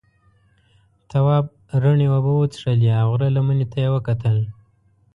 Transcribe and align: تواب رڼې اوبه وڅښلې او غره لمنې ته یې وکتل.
تواب 1.09 1.45
رڼې 1.83 2.07
اوبه 2.13 2.31
وڅښلې 2.35 2.89
او 3.01 3.07
غره 3.13 3.27
لمنې 3.35 3.65
ته 3.71 3.77
یې 3.83 3.89
وکتل. 3.95 4.37